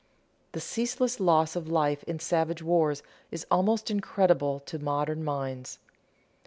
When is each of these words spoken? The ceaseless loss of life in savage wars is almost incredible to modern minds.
The 0.53 0.59
ceaseless 0.59 1.19
loss 1.19 1.55
of 1.55 1.67
life 1.67 2.01
in 2.05 2.17
savage 2.17 2.63
wars 2.63 3.03
is 3.29 3.45
almost 3.51 3.91
incredible 3.91 4.59
to 4.61 4.79
modern 4.79 5.23
minds. 5.23 5.77